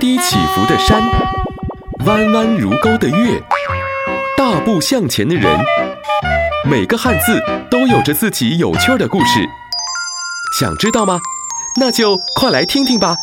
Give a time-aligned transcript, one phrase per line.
[0.00, 1.02] 低起伏的山，
[2.06, 3.42] 弯弯如钩的月，
[4.36, 5.58] 大步向前的人，
[6.70, 9.44] 每个汉字都有着自己有趣的故事。
[10.56, 11.18] 想知道吗？
[11.80, 13.16] 那就快来听听吧。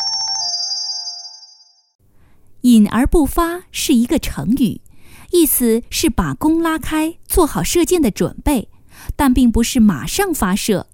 [2.60, 4.82] 隐而不发是一个成语，
[5.30, 8.68] 意思是把弓拉开，做好射箭的准备，
[9.16, 10.88] 但并不是马上发射，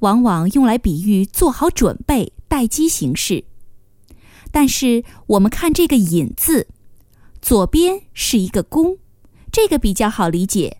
[0.00, 3.44] 往往用来比喻做好准备、待机行事。
[4.54, 6.68] 但是我们看这个“引”字，
[7.42, 8.98] 左边是一个弓，
[9.50, 10.76] 这个比较好理解，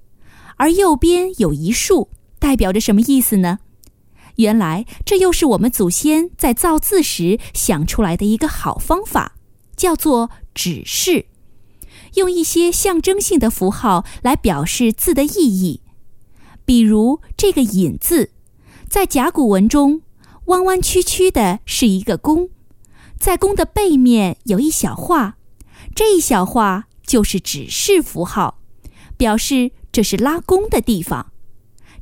[0.59, 3.59] 而右边有一竖，代表着什么意思呢？
[4.37, 9.35] 原来这又是我们祖先在造字时想出来的一个好方法，
[9.77, 11.27] 叫做指示，
[12.15, 15.81] 用一些象征性的符号来表示字的意义。
[16.65, 18.31] 比如这个“引”字，
[18.89, 20.03] 在甲骨文中，
[20.45, 22.51] 弯弯曲曲的是一个弓，
[23.25, 25.39] 在弓的背面有一小画，
[25.95, 28.59] 这一小画就是指示符号，
[29.17, 31.33] 表示这是拉弓的地方。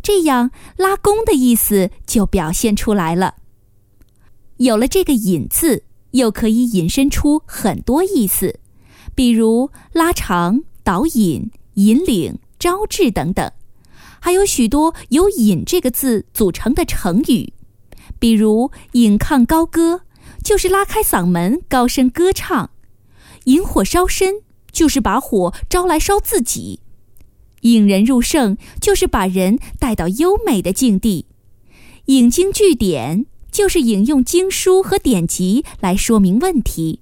[0.03, 3.37] 这样拉弓的意思就表现出来了。
[4.57, 8.59] 有了这个“引”字，又可以引申出很多意思，
[9.15, 13.49] 比如拉长、导引、引领、招致等等，
[14.19, 17.53] 还有许多由“引”这个字组成的成语，
[18.19, 20.01] 比如“引吭高歌”，
[20.45, 22.71] 就是拉开嗓门高声歌唱
[23.45, 26.81] ；“引火烧身”，就是把火招来烧自己。
[27.63, 31.27] 引人入胜，就是把人带到优美的境地；
[32.07, 37.01] 引经据典，就是引用经书和典籍来说明问题。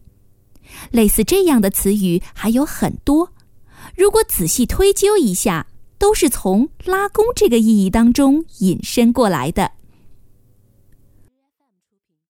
[0.91, 3.33] 类似这样的词语还有很多，
[3.97, 5.67] 如果仔细推究一下，
[5.99, 9.73] 都是从“拉弓”这个意义当中引申过来的。